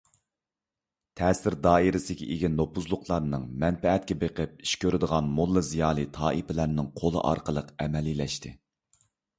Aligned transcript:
تەسىر 1.19 1.55
دائىرىسىگە 1.67 2.29
ئىگە 2.35 2.49
نوپۇزلۇقلارنىڭ، 2.55 3.45
مەنپەئەتكە 3.65 4.19
بېقىپ 4.25 4.65
ئىش 4.67 4.75
كۆرىدىغان 4.85 5.31
موللا- 5.37 5.67
زىيالىي 5.71 6.11
تائىپىلەرنىڭ 6.19 6.93
قولى 7.03 7.27
ئارقىلىق 7.33 7.73
ئەمەلىيلەشتى. 7.85 8.59